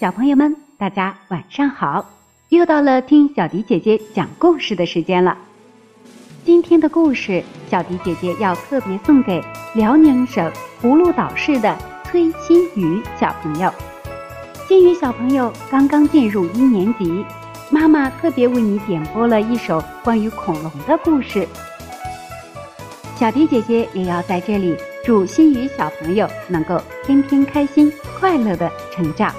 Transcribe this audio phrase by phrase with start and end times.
[0.00, 2.08] 小朋友们，大家晚上好！
[2.50, 5.36] 又到了听小迪姐姐讲故事的时间了。
[6.44, 9.42] 今天的故事，小迪姐姐要特别送给
[9.74, 10.48] 辽宁省
[10.80, 13.68] 葫芦岛市的崔新宇小朋友。
[14.68, 17.24] 新宇小朋友刚刚进入一年级，
[17.68, 21.44] 妈妈特别为你点播了一首关于恐龙的故事。
[23.16, 29.34] 小迪姐姐也要在这里祝新宇小朋友能够天天开心、快乐的成长。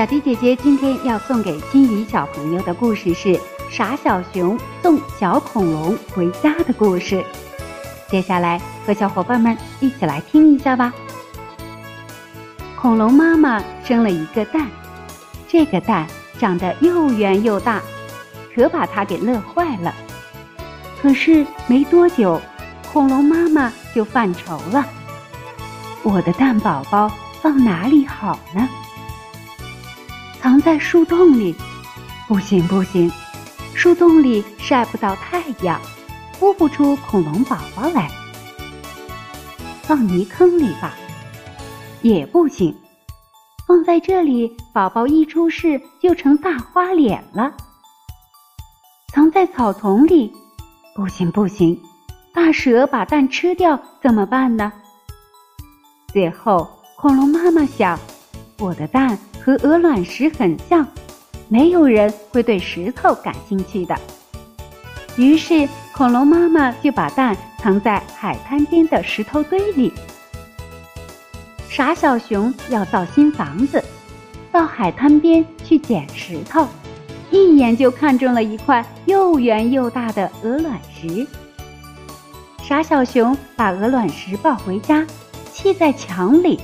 [0.00, 3.28] 小迪姐姐今天要送给新宇小朋友的故事是
[3.68, 7.16] 《傻小熊送小恐龙回家的故事》。
[8.08, 10.90] 接下来和小伙伴们一起来听一下吧。
[12.80, 14.68] 恐龙妈妈生了一个蛋，
[15.46, 16.06] 这个蛋
[16.38, 17.82] 长得又圆又大，
[18.54, 19.94] 可把它给乐坏了。
[21.02, 22.40] 可是没多久。
[22.90, 24.82] 恐龙妈妈就犯愁了
[26.02, 28.66] ：“我的蛋宝宝放哪里好呢？
[30.40, 31.54] 藏在树洞里？
[32.26, 33.10] 不行不行，
[33.74, 35.80] 树洞里晒不到太阳，
[36.38, 38.10] 孵不出恐龙宝宝来。
[39.82, 40.94] 放泥坑里吧？
[42.02, 42.74] 也不行，
[43.66, 47.52] 放在这里，宝宝一出世就成大花脸了。
[49.12, 50.32] 藏在草丛里？
[50.94, 51.78] 不行不行。”
[52.32, 54.72] 大蛇把蛋吃掉怎么办呢？
[56.12, 57.98] 最后，恐龙妈妈想，
[58.60, 60.86] 我的蛋和鹅卵石很像，
[61.48, 63.96] 没有人会对石头感兴趣的。
[65.16, 69.92] 于是，恐龙妈妈就把蛋藏在海滩边的石头堆里。
[71.68, 73.82] 傻小熊要造新房子，
[74.52, 76.66] 到海滩边去捡石头，
[77.30, 81.26] 一眼就看中了一块又圆又大的鹅卵石。
[82.62, 85.04] 傻小熊把鹅卵石抱回家，
[85.52, 86.60] 砌在墙里。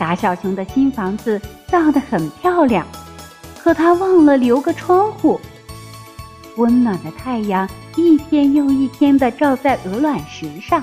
[0.00, 2.86] 傻小熊的新房子造得很漂亮，
[3.62, 5.38] 可他忘了留个窗户。
[6.56, 10.82] 温暖的太阳一天又一天地照在鹅卵石上。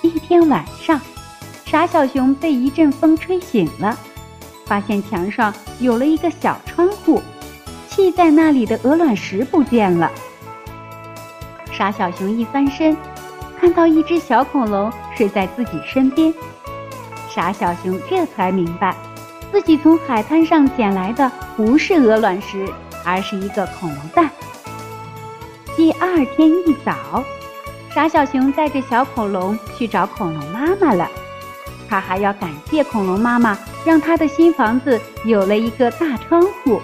[0.00, 1.00] 一天晚上，
[1.64, 3.98] 傻小熊被一阵风吹醒了，
[4.64, 7.20] 发现墙上有了一个小窗户，
[7.88, 10.08] 砌在那里的鹅卵石不见了。
[11.72, 12.96] 傻小熊一翻身，
[13.60, 16.32] 看到一只小恐龙睡在自己身边。
[17.38, 18.96] 傻小熊这才明白，
[19.52, 22.68] 自己从海滩上捡来的不是鹅卵石，
[23.04, 24.28] 而是一个恐龙蛋。
[25.76, 27.22] 第二天一早，
[27.94, 31.08] 傻小熊带着小恐龙去找恐龙妈妈了。
[31.88, 36.82] 他还要感谢恐龙妈妈，让他的新房子有了一个大窗户。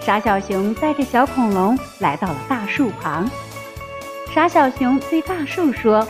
[0.00, 3.30] 傻小熊带着小恐龙来到了大树旁。
[4.34, 6.04] 傻小熊对大树说：“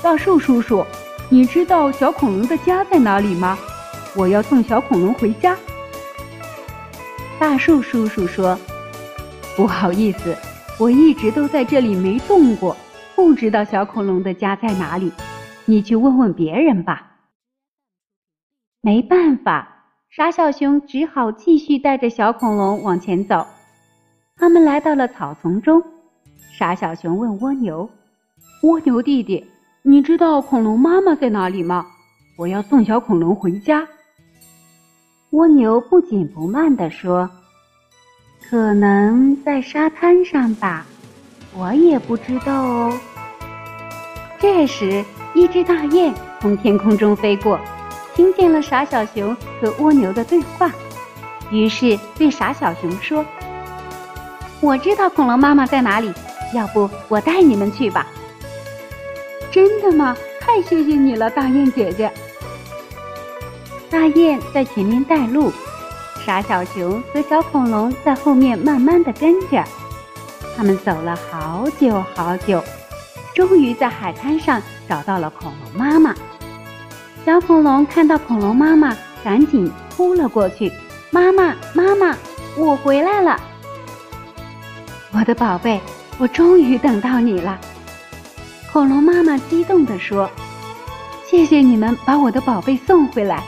[0.00, 0.86] 大树叔叔，
[1.32, 3.56] 你知道小恐龙的家在哪里吗？
[4.16, 5.56] 我要送小恐龙回家。”
[7.38, 8.58] 大树叔叔说
[9.56, 10.36] ：“不好意思，
[10.76, 12.76] 我一直都在这里没动过，
[13.14, 15.12] 不知道小恐龙的家在哪里。
[15.66, 17.12] 你去问问别人吧。”
[18.82, 19.76] 没办法。
[20.10, 23.46] 傻小熊只好继续带着小恐龙往前走。
[24.36, 25.80] 他们来到了草丛中，
[26.58, 27.88] 傻小熊问蜗牛
[28.64, 29.46] ：“蜗牛弟弟，
[29.82, 31.86] 你知道恐龙妈妈在哪里吗？
[32.36, 33.86] 我要送小恐龙回家。”
[35.30, 37.30] 蜗牛不紧不慢地说
[38.48, 40.84] ：“可能在沙滩上吧，
[41.56, 43.00] 我也不知道哦。”
[44.38, 45.02] 这时，
[45.34, 47.58] 一只大雁从天空中飞过。
[48.14, 50.70] 听见了傻小熊和蜗牛的对话，
[51.50, 53.24] 于是对傻小熊说
[54.60, 56.12] ：“我知道恐龙妈妈在哪里，
[56.54, 58.06] 要不我带你们去吧？”
[59.50, 60.16] 真的吗？
[60.40, 62.10] 太谢谢你了，大雁姐姐。
[63.90, 65.52] 大雁在前面带路，
[66.24, 69.64] 傻小熊和小恐龙在后面慢慢的跟着。
[70.56, 72.62] 他们走了好久好久，
[73.34, 76.14] 终于在海滩上找到了恐龙妈妈。
[77.26, 80.72] 小恐龙看到恐龙妈妈，赶紧扑了过去。
[81.10, 82.16] 妈妈，妈妈，
[82.56, 83.40] 我回来了！
[85.12, 85.80] 我的宝贝，
[86.18, 87.60] 我终于等到你了！
[88.72, 90.30] 恐龙妈妈激动地说
[91.28, 93.42] ：“谢谢你们把我的宝贝送回来。”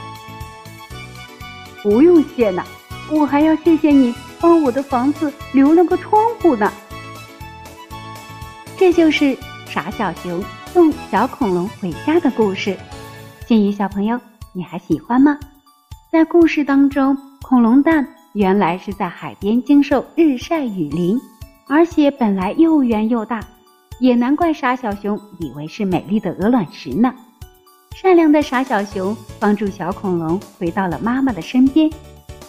[1.81, 2.61] 不用谢呢，
[3.09, 6.71] 我还要谢谢你帮我的房子留了个窗户呢。
[8.75, 10.43] 这就是傻小熊
[10.73, 12.77] 送小恐龙回家的故事。
[13.45, 14.19] 金鱼小朋友，
[14.51, 15.37] 你还喜欢吗？
[16.11, 21.17] 在故事当中，恐龙蛋原来是在海边经受日晒雨淋，
[21.67, 23.41] 而且本来又圆又大，
[24.03, 27.15] 也难怪傻小熊以为是美丽的鹅卵石呢。
[27.95, 31.89] 善良的傻小熊帮助小恐龙回到了妈妈的身边，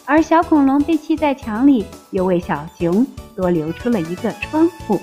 [0.05, 3.07] 而小恐龙被砌在墙里，又为小熊
[3.37, 5.01] 多留出了一个窗户。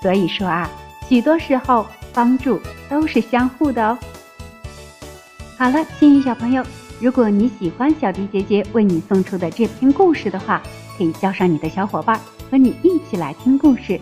[0.00, 0.66] 所以说啊，
[1.10, 1.84] 许多时候
[2.14, 2.58] 帮助
[2.88, 3.98] 都是相互的哦。
[5.58, 6.64] 好了，幸运小朋友，
[7.02, 10.62] 如果你喜欢小迪姐姐为你送出的这篇故事的话，
[10.96, 12.18] 可以叫上你的小伙伴，
[12.50, 14.00] 和你一起来听故事。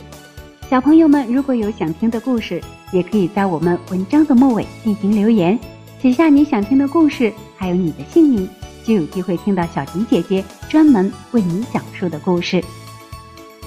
[0.70, 5.58] 小朋友们，如果有想听的故事，也可以在我们文章的末尾进行留言，
[6.00, 8.48] 写下你想听的故事，还有你的姓名，
[8.82, 12.64] 就有机会听到小迪姐姐专门为你讲述的故事。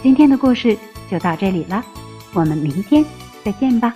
[0.01, 0.77] 今天的故事
[1.09, 1.83] 就到这里了，
[2.33, 3.05] 我们明天
[3.43, 3.93] 再见吧。